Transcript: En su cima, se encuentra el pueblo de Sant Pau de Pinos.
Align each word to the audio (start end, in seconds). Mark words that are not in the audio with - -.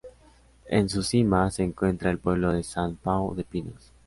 En 0.65 0.89
su 0.89 1.03
cima, 1.03 1.51
se 1.51 1.61
encuentra 1.61 2.09
el 2.09 2.17
pueblo 2.17 2.51
de 2.51 2.63
Sant 2.63 2.97
Pau 2.99 3.35
de 3.35 3.43
Pinos. 3.43 3.93